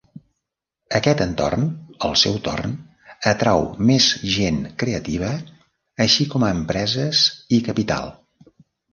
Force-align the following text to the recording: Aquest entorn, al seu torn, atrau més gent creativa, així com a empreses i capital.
Aquest 0.99 1.19
entorn, 1.23 1.65
al 2.07 2.15
seu 2.21 2.37
torn, 2.47 2.71
atrau 3.31 3.61
més 3.89 4.07
gent 4.35 4.57
creativa, 4.83 5.29
així 6.07 6.27
com 6.33 6.47
a 6.47 6.49
empreses 6.57 7.21
i 7.59 7.61
capital. 7.69 8.11